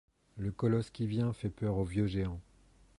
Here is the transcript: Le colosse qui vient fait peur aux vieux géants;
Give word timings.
Le 0.35 0.51
colosse 0.51 0.89
qui 0.89 1.05
vient 1.05 1.31
fait 1.31 1.51
peur 1.51 1.77
aux 1.77 1.83
vieux 1.85 2.07
géants; 2.07 2.41